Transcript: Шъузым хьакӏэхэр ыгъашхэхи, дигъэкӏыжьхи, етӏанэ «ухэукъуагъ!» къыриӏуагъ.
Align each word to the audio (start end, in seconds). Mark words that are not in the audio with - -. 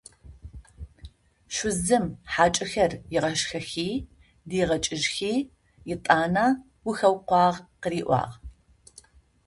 Шъузым 1.55 2.05
хьакӏэхэр 2.31 2.91
ыгъашхэхи, 3.17 3.89
дигъэкӏыжьхи, 4.49 5.33
етӏанэ 5.93 6.45
«ухэукъуагъ!» 6.87 7.55
къыриӏуагъ. 7.81 8.35